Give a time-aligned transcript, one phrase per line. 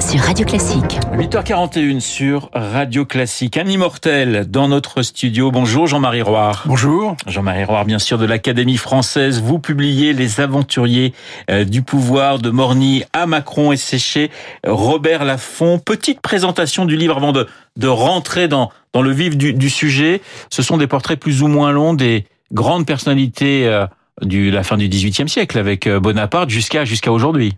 [0.00, 0.98] sur Radio Classique.
[1.12, 3.56] 8h41 sur Radio Classique.
[3.58, 5.50] Un immortel dans notre studio.
[5.50, 6.64] Bonjour Jean-Marie Roire.
[6.66, 7.16] Bonjour.
[7.26, 9.42] Jean-Marie Roire, bien sûr, de l'Académie française.
[9.42, 11.12] Vous publiez Les aventuriers
[11.50, 14.30] euh, du pouvoir de Morny à Macron et Séché.
[14.66, 15.78] Robert Laffont.
[15.78, 20.22] Petite présentation du livre avant de, de rentrer dans, dans le vif du, du sujet.
[20.50, 23.86] Ce sont des portraits plus ou moins longs des grandes personnalités euh,
[24.22, 27.54] de la fin du XVIIIe siècle avec euh, Bonaparte jusqu'à jusqu'à aujourd'hui.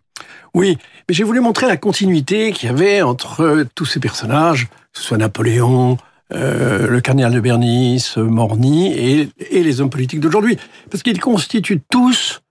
[0.54, 0.76] Oui,
[1.08, 5.02] mais j'ai voulu montrer la continuité qu'il y avait entre tous ces personnages, que ce
[5.02, 5.96] soit Napoléon,
[6.34, 10.58] euh, le cardinal de Bernice, Morny et, les hommes politiques d'aujourd'hui.
[10.90, 12.42] Parce qu'ils constituent tous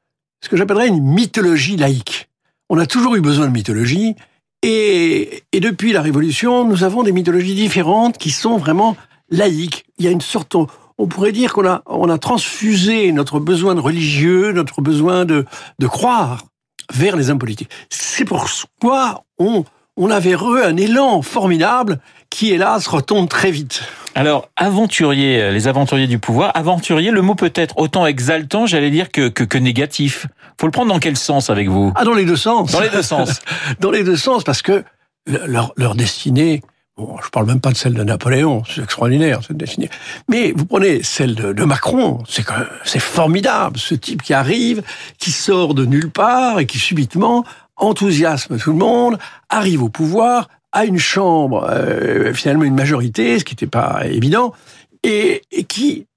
[0.44, 2.30] ce que j'appellerais une mythologie laïque.
[2.70, 4.16] On a toujours eu besoin de mythologie,
[4.64, 8.96] et, depuis la Révolution, nous avons des mythologies différentes qui sont vraiment
[9.30, 9.86] laïques.
[9.98, 10.68] Il y a une sorte, on,
[11.08, 15.46] pourrait dire qu'on a, transfusé notre besoin de religieux, notre besoin de
[15.88, 16.46] croire
[16.94, 17.70] vers les hommes politiques.
[17.90, 19.64] C'est pourquoi on,
[19.98, 23.84] on avait eux un élan formidable qui, hélas, retombe très vite.
[24.16, 29.12] Alors, aventurier, les aventuriers du pouvoir, aventurier, le mot peut être autant exaltant, j'allais dire,
[29.12, 30.28] que, que, que négatif.
[30.60, 31.94] Faut le prendre dans quel sens avec vous?
[31.96, 32.72] Ah, dans les deux sens.
[32.72, 33.40] Dans les deux sens.
[33.80, 34.84] dans les deux sens, parce que
[35.26, 36.62] leur, leur destinée,
[36.98, 39.90] Bon, je parle même pas de celle de Napoléon, c'est extraordinaire cette destinée.
[40.30, 42.46] Mais vous prenez celle de, Macron, c'est
[42.84, 44.84] c'est formidable, ce type qui arrive,
[45.18, 47.46] qui sort de nulle part et qui subitement
[47.78, 49.18] enthousiasme tout le monde,
[49.50, 54.54] arrive au pouvoir, a une chambre, euh, finalement une majorité, ce qui n'était pas évident,
[55.04, 56.08] et, et qui,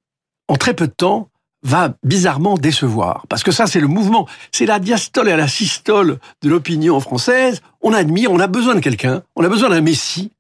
[0.49, 1.29] en très peu de temps,
[1.63, 3.25] va bizarrement décevoir.
[3.29, 7.63] Parce que ça, c'est le mouvement, c'est la diastole et la systole de l'opinion française.
[7.81, 10.31] On admire, on a besoin de quelqu'un, on a besoin d'un messie,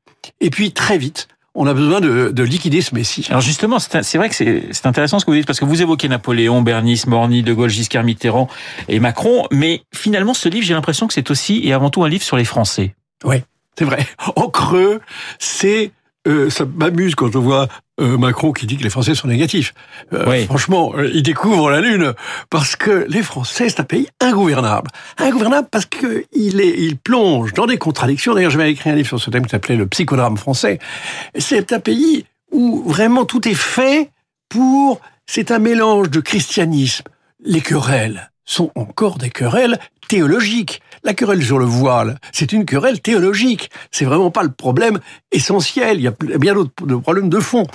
[0.41, 3.27] et puis très vite, on a besoin de, de liquider ce Messie.
[3.29, 6.09] Alors justement, c'est vrai que c'est intéressant ce que vous dites, parce que vous évoquez
[6.09, 8.49] Napoléon, Bernice, Morny, De Gaulle, Giscard, Mitterrand
[8.89, 12.09] et Macron, mais finalement ce livre, j'ai l'impression que c'est aussi et avant tout un
[12.09, 12.95] livre sur les Français.
[13.25, 13.37] Oui,
[13.79, 14.07] c'est vrai.
[14.37, 15.01] En creux,
[15.39, 15.93] c'est...
[16.27, 17.69] Euh, ça m'amuse quand je vois
[18.01, 19.75] euh, Macron qui dit que les Français sont négatifs.
[20.13, 20.47] Euh, oui.
[20.47, 22.15] Franchement, il découvre la lune
[22.49, 27.53] parce que les Français c'est un pays ingouvernable, ingouvernable parce que il est, il plonge
[27.53, 28.35] dans des contradictions.
[28.35, 30.79] D'ailleurs, j'avais écrit un livre sur ce thème qui s'appelait le psychodrame français.
[31.37, 34.11] C'est un pays où vraiment tout est fait
[34.49, 35.01] pour.
[35.27, 37.05] C'est un mélange de christianisme,
[37.43, 40.83] les querelles sont encore des querelles théologiques.
[41.07, 43.71] La querelle sur le voile, c'est une querelle théologique.
[43.91, 45.01] C'est vraiment pas le problème
[45.33, 45.99] essentiel.
[45.99, 47.67] Il y a bien d'autres problèmes de fond.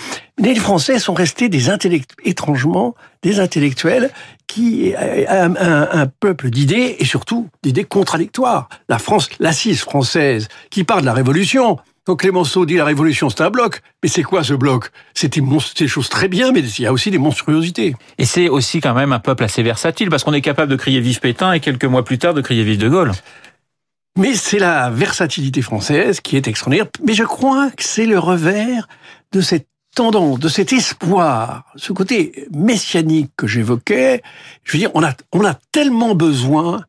[0.42, 4.10] Mais les Français sont restés des intellect étrangement des intellectuels
[4.48, 8.68] qui un, un, un peuple d'idées et surtout d'idées contradictoires.
[8.88, 13.42] La France, l'assise française, qui part de la Révolution, quand Clémenceau dit la révolution, c'est
[13.42, 13.82] un bloc.
[14.02, 14.92] Mais c'est quoi ce bloc?
[15.14, 17.96] C'est des choses très bien, mais il y a aussi des monstruosités.
[18.18, 21.02] Et c'est aussi quand même un peuple assez versatile, parce qu'on est capable de crier
[21.02, 23.12] vive Pétain et quelques mois plus tard de crier vive De Gaulle.
[24.18, 26.88] Mais c'est la versatilité française qui est extraordinaire.
[27.06, 28.88] Mais je crois que c'est le revers
[29.32, 34.22] de cette tendance, de cet espoir, ce côté messianique que j'évoquais.
[34.64, 36.84] Je veux dire, on a, on a tellement besoin,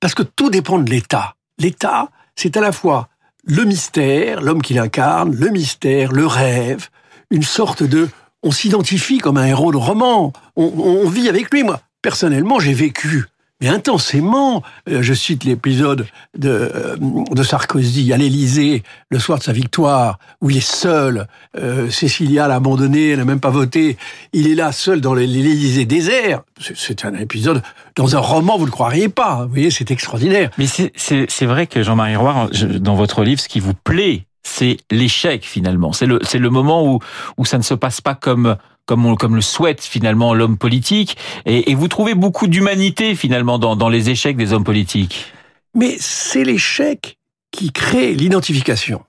[0.00, 1.34] parce que tout dépend de l'État.
[1.58, 3.08] L'État, c'est à la fois
[3.46, 6.88] le mystère, l'homme qui l'incarne, le mystère, le rêve,
[7.30, 8.08] une sorte de...
[8.42, 11.62] On s'identifie comme un héros de roman, on, on vit avec lui.
[11.62, 13.26] Moi, personnellement, j'ai vécu
[13.60, 14.62] mais intensément.
[14.88, 16.06] Euh, je cite l'épisode
[16.36, 16.96] de,
[17.30, 21.26] de Sarkozy à l'Élysée, le soir de sa victoire, où il est seul.
[21.56, 23.96] Euh, Cécilia l'a abandonné, elle n'a même pas voté.
[24.32, 26.42] Il est là seul dans l'Élysée désert.
[26.58, 27.62] C'est un épisode
[27.94, 29.44] dans un roman, vous ne le croiriez pas.
[29.44, 30.50] Vous voyez, c'est extraordinaire.
[30.58, 35.44] Mais c'est vrai que Jean-Marie Roy, dans votre livre, ce qui vous plaît, c'est l'échec
[35.44, 35.92] finalement.
[35.92, 37.00] C'est le, le moment où,
[37.36, 38.56] où ça ne se passe pas comme
[38.86, 41.16] comme, comme le souhaite finalement l'homme politique.
[41.44, 45.32] Et, et, vous trouvez beaucoup d'humanité finalement dans, dans les échecs des hommes politiques.
[45.74, 47.18] Mais c'est l'échec
[47.50, 49.02] qui crée l'identification.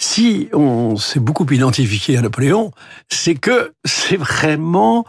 [0.00, 2.70] Si on s'est beaucoup identifié à Napoléon,
[3.08, 5.04] c'est que c'est vraiment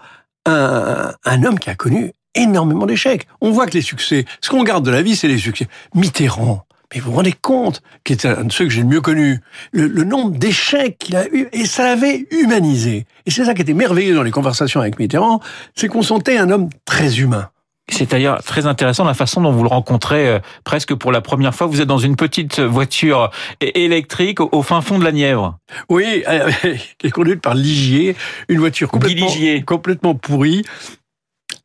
[0.45, 3.27] un, un homme qui a connu énormément d'échecs.
[3.41, 5.67] On voit que les succès, ce qu'on garde de la vie, c'est les succès.
[5.93, 9.01] Mitterrand, mais vous vous rendez compte, qui est un de ceux que j'ai le mieux
[9.01, 9.41] connu,
[9.71, 13.05] le, le nombre d'échecs qu'il a eu, et ça l'avait humanisé.
[13.25, 15.39] Et c'est ça qui était merveilleux dans les conversations avec Mitterrand,
[15.75, 17.49] c'est qu'on sentait un homme très humain.
[17.91, 21.55] C'est d'ailleurs très intéressant la façon dont vous le rencontrez euh, presque pour la première
[21.55, 21.67] fois.
[21.67, 23.31] Vous êtes dans une petite voiture
[23.61, 25.57] électrique au, fin fond de la Nièvre.
[25.89, 26.23] Oui,
[26.97, 28.15] qui est conduite par Ligier,
[28.47, 29.27] une voiture complètement,
[29.65, 30.63] complètement pourrie.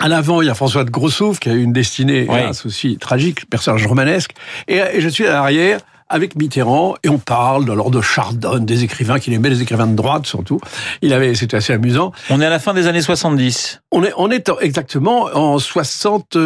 [0.04, 2.40] À l'avant, il y a François de Grossouf qui a eu une destinée oui.
[2.66, 4.32] aussi tragique, personnage romanesque.
[4.68, 8.84] Et, et, je suis à l'arrière avec Mitterrand et on parle lors de Chardonne, des
[8.84, 10.60] écrivains qu'il aimait, les écrivains de droite surtout.
[11.02, 12.12] Il avait, c'était assez amusant.
[12.30, 13.80] On est à la fin des années 70.
[13.90, 16.36] On est, on est exactement en 60,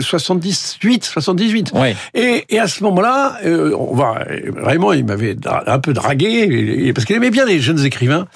[0.00, 1.72] 78, 78.
[1.74, 1.96] Ouais.
[2.14, 4.24] Et, et à ce moment-là, euh, on va
[4.56, 8.26] vraiment, il m'avait un peu dragué parce qu'il aimait bien les jeunes écrivains.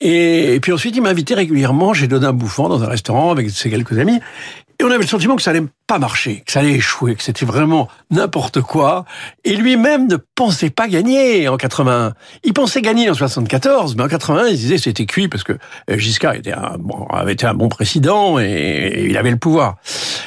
[0.00, 1.94] Et, et puis ensuite, il m'invitait régulièrement.
[1.94, 4.20] J'ai donné un bouffant dans un restaurant avec ses quelques amis.
[4.78, 7.22] Et on avait le sentiment que ça allait pas marcher, que ça allait échouer, que
[7.22, 9.04] c'était vraiment n'importe quoi.
[9.44, 12.14] Et lui-même ne pensait pas gagner en 81.
[12.42, 15.52] Il pensait gagner en 74, mais en 81, il disait c'était cuit parce que
[15.90, 19.76] euh, Giscard était un, bon, avait été un bon président et, il avait le pouvoir.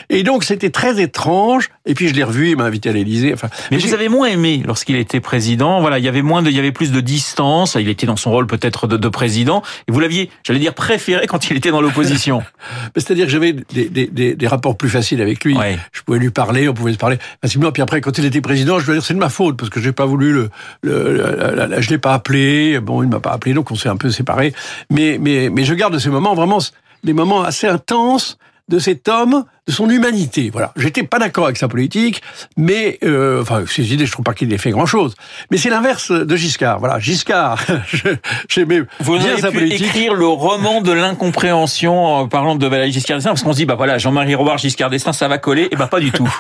[0.09, 1.69] Et donc c'était très étrange.
[1.85, 3.33] Et puis je l'ai revu, il m'a invité à l'Élysée.
[3.33, 5.81] Enfin, mais vous avez moins aimé lorsqu'il était président.
[5.81, 7.75] Voilà, il y avait moins de, il y avait plus de distance.
[7.75, 9.61] Il était dans son rôle peut-être de, de, président.
[9.87, 12.43] Et vous l'aviez, j'allais dire, préféré quand il était dans l'opposition.
[12.95, 15.48] C'est-à-dire que j'avais des, des, des, des rapports plus faciles avec lui.
[15.55, 17.71] Je pouvais lui parler, on pouvait se parler facilement.
[17.71, 19.79] Puis après, quand il était président, je dois dire c'est de ma faute parce que
[19.79, 20.49] j'ai pas voulu le,
[20.81, 22.79] le, je l'ai pas appelé.
[22.79, 24.53] Bon, il m'a pas appelé, donc on s'est un peu séparés.
[24.89, 26.59] Mais mais mais je garde ces moments vraiment
[27.03, 28.37] des moments assez intenses
[28.69, 30.49] de cet homme, de son humanité.
[30.51, 30.71] Voilà.
[30.77, 32.21] J'étais pas d'accord avec sa politique,
[32.55, 35.15] mais euh, enfin ses idées, je trouve pas qu'il ait fait grand chose.
[35.51, 36.79] Mais c'est l'inverse de Giscard.
[36.79, 37.59] Voilà, Giscard.
[38.49, 43.31] J'aimais bien sa pu écrire le roman de l'incompréhension en parlant de Valéry Giscard d'Estaing,
[43.31, 45.87] parce qu'on se dit bah voilà, Jean-Marie Robert Giscard d'Estaing, ça va coller, et bah
[45.87, 46.31] pas du tout.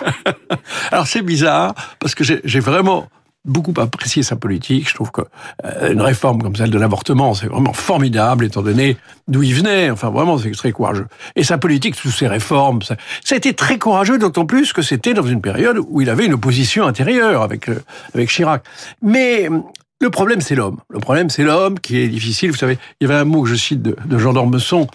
[0.91, 3.07] Alors c'est bizarre parce que j'ai vraiment
[3.45, 4.89] beaucoup apprécié sa politique.
[4.89, 5.21] Je trouve que
[5.65, 8.97] euh, une réforme comme celle de l'avortement, c'est vraiment formidable, étant donné
[9.27, 9.89] d'où il venait.
[9.89, 11.07] Enfin, vraiment, c'est très courageux.
[11.35, 14.81] Et sa politique, toutes ses réformes, ça, ça a été très courageux, d'autant plus que
[14.81, 17.79] c'était dans une période où il avait une opposition intérieure avec euh,
[18.13, 18.63] avec Chirac.
[19.01, 19.49] Mais
[20.01, 20.77] le problème, c'est l'homme.
[20.89, 22.51] Le problème, c'est l'homme qui est difficile.
[22.51, 24.87] Vous savez, il y avait un mot que je cite de, de Jean d'Ormesson.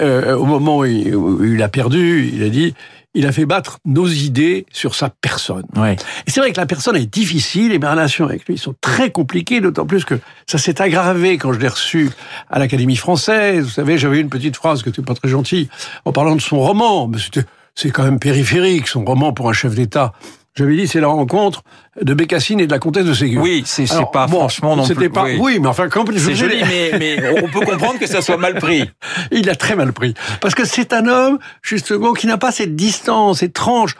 [0.00, 2.74] Euh, au moment où il, où il a perdu, il a dit
[3.14, 5.64] il a fait battre nos idées sur sa personne.
[5.76, 5.96] Ouais.
[6.26, 9.10] Et c'est vrai que la personne est difficile et mes relations avec lui sont très
[9.10, 12.10] compliquées, d'autant plus que ça s'est aggravé quand je l'ai reçu
[12.50, 13.64] à l'Académie française.
[13.64, 15.68] Vous savez, j'avais une petite phrase qui n'était pas très gentille
[16.04, 17.44] en parlant de son roman, mais c'était
[17.78, 20.12] c'est quand même périphérique, son roman pour un chef d'État.
[20.58, 21.62] J'avais dit, c'est la rencontre
[22.02, 23.40] de Bécassine et de la comtesse de Ségur.
[23.40, 25.08] Oui, c'est pas franchement non plus.
[25.08, 25.60] Pas, oui.
[25.60, 28.90] mais enfin, c'est joli, mais, mais, on peut comprendre que ça soit mal pris.
[29.30, 32.74] Il a très mal pris, parce que c'est un homme justement qui n'a pas cette
[32.74, 33.94] distance étrange.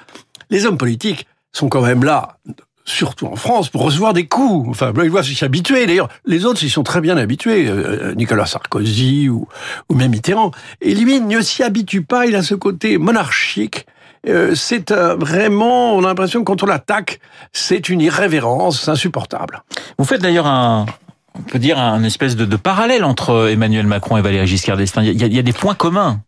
[0.51, 2.39] Les hommes politiques sont quand même là,
[2.85, 4.69] surtout en France, pour recevoir des coups.
[4.71, 5.87] Enfin, ils doivent s'y habituer.
[5.87, 7.69] D'ailleurs, les autres s'y sont très bien habitués.
[7.69, 9.47] Euh, Nicolas Sarkozy ou,
[9.89, 10.51] ou même Mitterrand.
[10.81, 12.27] Et lui ne s'y habitue pas.
[12.27, 13.87] Il a ce côté monarchique
[14.29, 17.21] euh, c'est euh, vraiment, on a l'impression que quand on l'attaque,
[17.53, 19.63] c'est une irrévérence insupportable.
[19.99, 20.87] Vous faites d'ailleurs un,
[21.35, 25.03] on peut dire un espèce de, parallèle entre Emmanuel Macron et Valéry Giscard d'Estaing.
[25.03, 26.21] Il, il y, a, des points communs.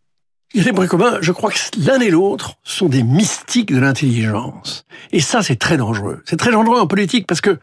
[0.54, 1.18] Il y a des points communs.
[1.20, 4.84] Je crois que l'un et l'autre sont des mystiques de l'intelligence.
[5.12, 6.22] Et ça, c'est très dangereux.
[6.26, 7.58] C'est très dangereux en politique parce que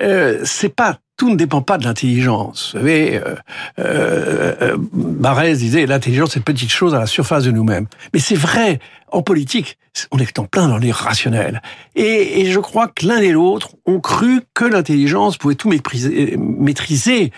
[0.00, 2.72] euh, c'est pas tout ne dépend pas de l'intelligence.
[2.72, 3.36] Vous savez, euh,
[3.78, 7.86] euh, euh Barès disait l'intelligence c'est une petite chose à la surface de nous-mêmes.
[8.12, 8.80] Mais c'est vrai,
[9.12, 9.78] en politique,
[10.10, 11.62] on est en plein dans l'irrationnel.
[11.94, 16.36] Et, et je crois que l'un et l'autre ont cru que l'intelligence pouvait tout mépriser,
[16.38, 17.30] maîtriser.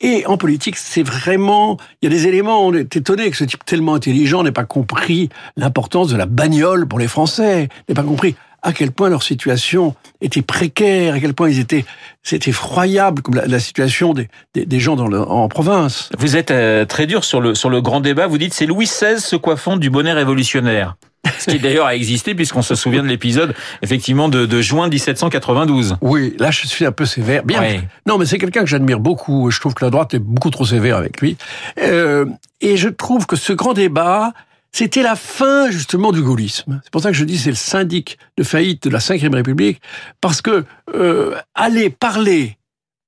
[0.00, 3.44] Et en politique, c'est vraiment, il y a des éléments, on est étonné que ce
[3.44, 8.02] type tellement intelligent n'ait pas compris l'importance de la bagnole pour les Français, n'ait pas
[8.02, 11.84] compris à quel point leur situation était précaire, à quel point ils étaient,
[12.22, 16.10] c'est effroyable comme la, situation des, des, gens dans le, en province.
[16.18, 18.26] Vous êtes euh, très dur sur le sur le grand débat.
[18.26, 20.96] Vous dites c'est Louis XVI se coiffant du bonnet révolutionnaire.
[21.38, 25.96] Ce qui d'ailleurs a existé puisqu'on se souvient de l'épisode effectivement de, de, juin 1792.
[26.00, 27.44] Oui, là je suis un peu sévère.
[27.44, 27.82] Bien.
[28.06, 29.50] Non, mais c'est quelqu'un que j'admire beaucoup.
[29.50, 31.36] Je trouve que la droite est beaucoup trop sévère avec lui.
[31.80, 32.26] Euh,
[32.60, 34.32] et je trouve que ce grand débat
[34.72, 36.80] c'était la fin justement du gaullisme.
[36.82, 39.80] C'est pour ça que je dis c'est le syndic de faillite de la Ve République,
[40.20, 40.64] parce que
[40.94, 42.58] euh, aller parler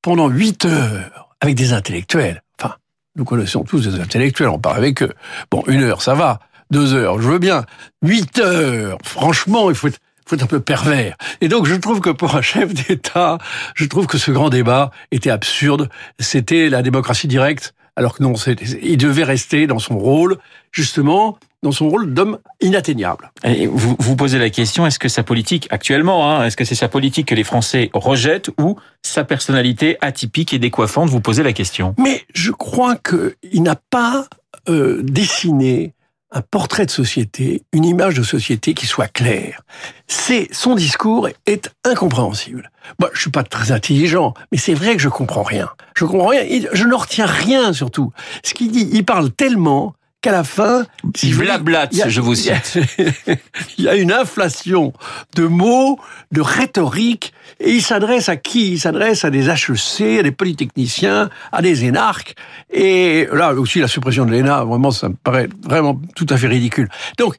[0.02, 2.76] pendant huit heures avec des intellectuels, enfin,
[3.16, 5.12] nous connaissons tous des intellectuels, on parle avec eux.
[5.50, 6.40] Bon, une heure, ça va.
[6.70, 7.64] Deux heures, je veux bien.
[8.02, 11.16] Huit heures, franchement, il faut être, faut être un peu pervers.
[11.40, 13.38] Et donc, je trouve que pour un chef d'État,
[13.74, 15.88] je trouve que ce grand débat était absurde.
[16.18, 18.34] C'était la démocratie directe, alors que non,
[18.82, 20.38] il devait rester dans son rôle,
[20.72, 23.32] justement, dans son rôle d'homme inatteignable.
[23.42, 26.74] Et vous vous posez la question, est-ce que sa politique, actuellement, hein, est-ce que c'est
[26.74, 31.54] sa politique que les Français rejettent ou sa personnalité atypique et décoiffante Vous posez la
[31.54, 31.94] question?
[31.98, 34.26] Mais je crois qu'il n'a pas
[34.68, 35.94] euh, dessiné
[36.30, 39.62] un portrait de société, une image de société qui soit claire.
[40.06, 42.70] C'est son discours est incompréhensible.
[42.98, 45.70] Moi, je suis pas très intelligent, mais c'est vrai que je comprends rien.
[45.96, 46.42] Je comprends rien.
[46.72, 48.12] Je ne retiens rien surtout.
[48.44, 49.94] Ce qu'il dit, il parle tellement
[50.24, 52.78] qu'à la fin, si blabla, je vous cite.
[53.76, 54.94] Il y a une inflation
[55.36, 56.00] de mots,
[56.32, 58.72] de rhétorique, et il s'adresse à qui?
[58.72, 62.36] Il s'adresse à des HEC, à des polytechniciens, à des énarques,
[62.72, 66.46] et là aussi la suppression de l'ENA, vraiment, ça me paraît vraiment tout à fait
[66.46, 66.88] ridicule.
[67.18, 67.36] Donc,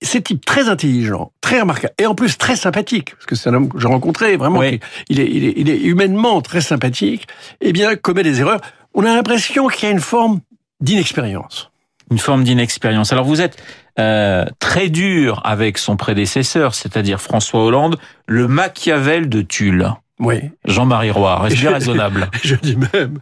[0.00, 3.54] c'est type très intelligent, très remarquable, et en plus très sympathique, parce que c'est un
[3.54, 7.26] homme que j'ai rencontré, vraiment, il, est, il, est, il est humainement très sympathique,
[7.60, 8.60] eh bien, commet des erreurs.
[8.94, 10.38] On a l'impression qu'il y a une forme
[10.80, 11.71] d'inexpérience.
[12.12, 13.10] Une forme d'inexpérience.
[13.10, 13.56] Alors vous êtes
[13.98, 19.88] euh, très dur avec son prédécesseur, c'est-à-dire François Hollande, le Machiavel de Tulle.
[20.20, 20.36] Oui.
[20.66, 22.28] Jean-Marie Roy, reste raisonnable.
[22.44, 23.18] Je dis même,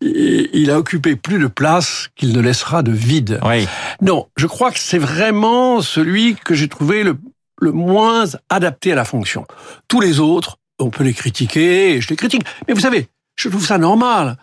[0.00, 3.40] il a occupé plus de place qu'il ne laissera de vide.
[3.44, 3.68] Oui.
[4.00, 7.18] Non, je crois que c'est vraiment celui que j'ai trouvé le,
[7.60, 9.44] le moins adapté à la fonction.
[9.86, 12.44] Tous les autres, on peut les critiquer, et je les critique.
[12.66, 14.38] Mais vous savez, je trouve ça normal.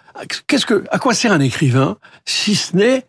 [0.45, 3.05] Qu'est-ce que, à quoi sert un écrivain si ce n'est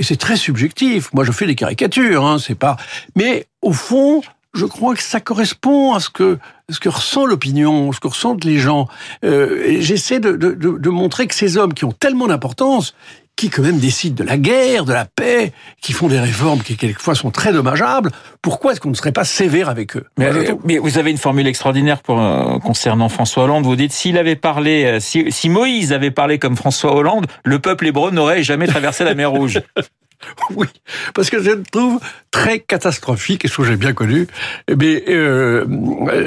[0.00, 1.12] c'est très subjectif.
[1.12, 2.76] Moi, je fais des caricatures, hein, c'est pas.
[3.16, 4.22] Mais au fond,
[4.54, 6.38] je crois que ça correspond à ce que
[6.86, 8.88] ressent l'opinion, ce que ressentent les gens.
[9.24, 12.94] Euh, J'essaie de, montrer que ces hommes qui ont tellement d'importance,
[13.38, 16.76] qui quand même décident de la guerre, de la paix, qui font des réformes qui
[16.76, 18.10] quelquefois sont très dommageables,
[18.42, 20.04] pourquoi est-ce qu'on ne serait pas sévère avec eux?
[20.18, 20.28] Mais,
[20.64, 23.64] mais, vous avez une formule extraordinaire pour, euh, concernant François Hollande.
[23.64, 27.60] Vous dites s'il avait parlé, euh, si, si Moïse avait parlé comme François Hollande, le
[27.60, 29.60] peuple hébreu n'aurait jamais traversé la mer Rouge.
[30.56, 30.66] Oui,
[31.14, 32.00] parce que je le trouve
[32.32, 34.26] très catastrophique, et ce que j'ai bien connu.
[34.76, 35.64] Mais, euh,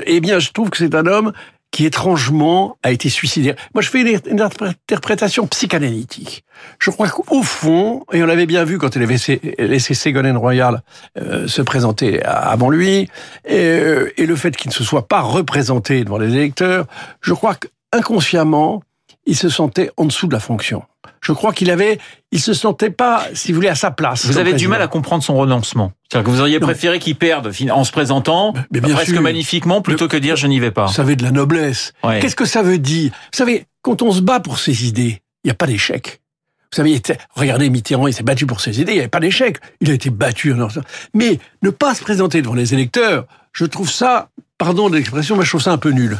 [0.05, 1.33] eh bien, je trouve que c'est un homme
[1.71, 3.55] qui étrangement a été suicidaire.
[3.73, 6.43] Moi, je fais une, interprétation psychanalytique.
[6.79, 9.17] Je crois qu'au fond, et on l'avait bien vu quand il avait
[9.57, 10.83] laissé Ségolène Royal
[11.17, 13.07] euh, se présenter avant lui,
[13.49, 16.85] euh, et le fait qu'il ne se soit pas représenté devant les électeurs,
[17.21, 18.83] je crois qu'inconsciemment,
[19.31, 20.83] il se sentait en dessous de la fonction
[21.23, 21.99] je crois qu'il avait,
[22.31, 24.25] il se sentait pas, si vous voulez, à sa place.
[24.25, 25.93] Vous avez du mal à comprendre son renoncement.
[26.09, 30.07] C'est-à-dire que vous auriez préféré qu'il perde en se présentant mais bien presque magnifiquement plutôt
[30.07, 30.87] que dire je n'y vais pas.
[30.87, 31.93] Vous savez de la noblesse.
[32.01, 33.11] Qu'est-ce que ça veut dire?
[33.11, 36.21] Vous savez, quand on se bat pour ses idées, il n'y a pas d'échec.
[36.71, 37.01] Vous savez,
[37.35, 39.57] regardez Mitterrand, il s'est battu pour ses idées, il n'y avait pas d'échec.
[39.81, 40.55] Il a été battu.
[41.13, 45.43] Mais ne pas se présenter devant les électeurs, je trouve ça, pardon de l'expression, mais
[45.43, 46.17] je trouve ça un peu nul.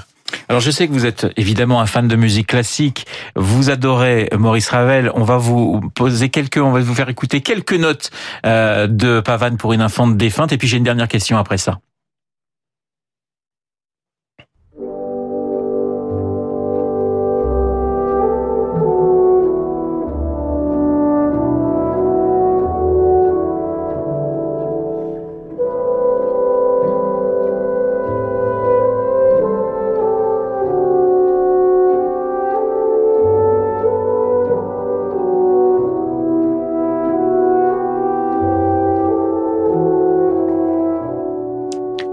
[0.49, 4.69] Alors je sais que vous êtes évidemment un fan de musique classique, vous adorez Maurice
[4.69, 8.11] Ravel, on va vous poser quelques, on va vous faire écouter quelques notes
[8.45, 11.79] euh, de Pavane pour une infante défunte, et puis j'ai une dernière question après ça.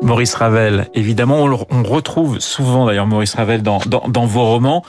[0.08, 0.88] Maurice Ravel.
[0.94, 4.82] Évidemment, on, retrouve souvent d'ailleurs Maurice Ravel dans, dans, vos romans.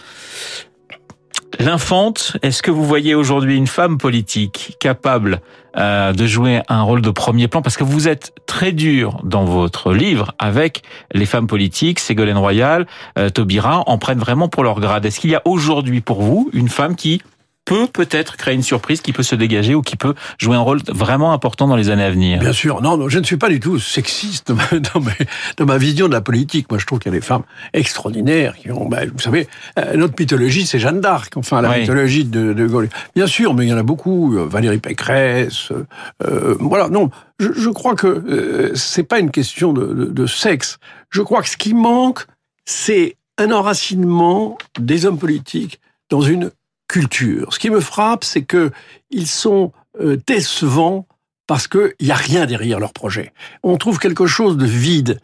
[1.59, 5.41] L'infante, est-ce que vous voyez aujourd'hui une femme politique capable
[5.75, 7.61] euh, de jouer un rôle de premier plan?
[7.61, 12.87] Parce que vous êtes très dur dans votre livre avec les femmes politiques, Ségolène Royal,
[13.17, 15.05] euh, Taubira, en prennent vraiment pour leur grade.
[15.05, 17.21] Est-ce qu'il y a aujourd'hui pour vous une femme qui
[17.69, 20.79] peut peut-être créer une surprise qui peut se dégager ou qui peut jouer un rôle
[20.87, 22.39] vraiment important dans les années à venir.
[22.39, 24.51] Bien sûr, non, non je ne suis pas du tout sexiste
[24.93, 25.11] dans ma,
[25.57, 26.65] dans ma vision de la politique.
[26.71, 29.47] Moi, je trouve qu'il y a des femmes extraordinaires qui ont, ben, vous savez,
[29.77, 32.89] euh, notre mythologie, c'est Jeanne d'Arc, enfin la mythologie de, de Gaulle.
[33.15, 35.71] Bien sûr, mais il y en a beaucoup, euh, Valérie Pécresse,
[36.23, 40.25] euh, voilà, non, je, je crois que euh, c'est pas une question de, de, de
[40.25, 40.79] sexe.
[41.11, 42.25] Je crois que ce qui manque,
[42.65, 46.49] c'est un enracinement des hommes politiques dans une
[46.89, 47.53] culture.
[47.53, 48.71] Ce qui me frappe, c'est que
[49.11, 51.07] ils sont euh, décevants
[51.47, 53.31] parce qu'il n'y a rien derrière leur projet.
[53.63, 55.19] On trouve quelque chose de vide.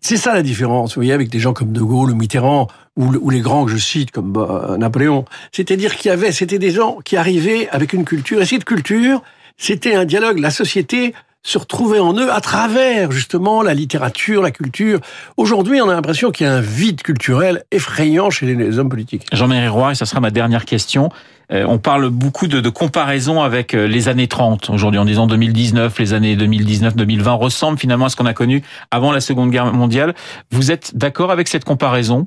[0.00, 3.30] C'est ça la différence, vous voyez, avec des gens comme De Gaulle ou Mitterrand, ou,
[3.30, 5.24] les grands que je cite, comme bah, Napoléon.
[5.50, 9.22] C'est-à-dire qu'il y avait, c'était des gens qui arrivaient avec une culture, et cette culture,
[9.56, 11.14] c'était un dialogue, la société
[11.46, 14.98] se retrouver en eux à travers justement la littérature, la culture.
[15.36, 19.26] Aujourd'hui, on a l'impression qu'il y a un vide culturel effrayant chez les hommes politiques.
[19.32, 21.08] Jean-Marie Roy, et ça sera ma dernière question.
[21.52, 25.28] Euh, on parle beaucoup de, de comparaison avec euh, les années 30 aujourd'hui en disant
[25.28, 29.72] 2019, les années 2019-2020 ressemblent finalement à ce qu'on a connu avant la Seconde Guerre
[29.72, 30.16] mondiale.
[30.50, 32.26] Vous êtes d'accord avec cette comparaison?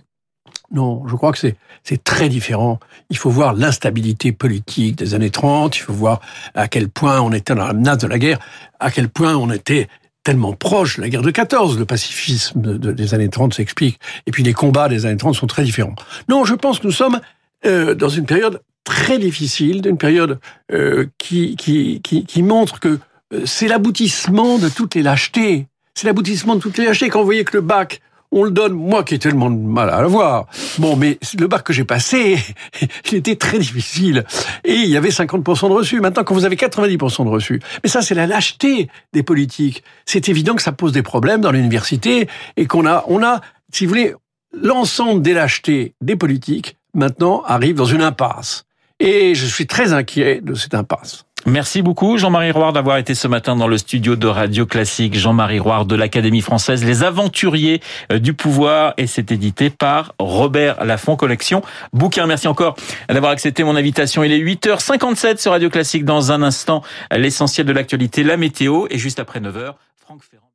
[0.72, 2.80] Non, je crois que c'est très différent.
[3.10, 6.22] Il faut voir l'instabilité politique des années 30, il faut voir
[6.54, 8.40] à quel point on était dans la menace de la guerre,
[8.80, 9.88] à quel point on était
[10.24, 11.80] tellement proche de la guerre de 14.
[11.80, 14.00] Le pacifisme des années 30 s'explique.
[14.28, 15.96] Et puis les combats des années 30 sont très différents.
[16.28, 17.20] Non, je pense que nous sommes
[17.66, 20.40] euh, dans une période très difficile, d'une période
[20.72, 23.00] euh, qui, qui montre que
[23.34, 25.68] euh, c'est l'aboutissement de toutes les lâchetés.
[25.94, 27.10] C'est l'aboutissement de toutes les lâchetés.
[27.10, 29.90] Quand vous voyez que le bac, on le donne, moi qui ai tellement de mal
[29.90, 30.48] à le voir.
[30.78, 32.38] Bon, mais le bac que j'ai passé,
[33.12, 34.26] il était très difficile.
[34.64, 36.00] Et il y avait 50% de reçus.
[36.00, 39.84] Maintenant, quand vous avez 90% de reçus, mais ça, c'est la lâcheté des politiques.
[40.06, 43.86] C'est évident que ça pose des problèmes dans l'université et qu'on a, on a, si
[43.86, 44.14] vous voulez,
[44.54, 48.66] l'ensemble des lâchetés des politiques, maintenant, arrive dans une impasse.
[49.00, 51.26] Et je suis très inquiet de cette impasse.
[51.50, 55.18] Merci beaucoup Jean-Marie Roire d'avoir été ce matin dans le studio de Radio Classique.
[55.18, 60.86] Jean-Marie Roire de l'Académie française Les Aventuriers euh, du pouvoir et c'est édité par Robert
[60.86, 62.27] Laffont Collection Bouquin.
[62.27, 62.75] Merci encore
[63.10, 64.24] d'avoir accepté mon invitation.
[64.24, 69.00] Il est 8h57 sur Radio Classique dans un instant l'essentiel de l'actualité, la météo et
[69.00, 70.46] juste après 9h, Franck Ferrand.